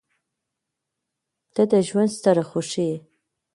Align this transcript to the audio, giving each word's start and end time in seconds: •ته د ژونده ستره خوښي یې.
•ته 1.53 1.61
د 1.71 1.73
ژونده 1.87 2.13
ستره 2.17 2.43
خوښي 2.49 2.83
یې. 2.91 2.97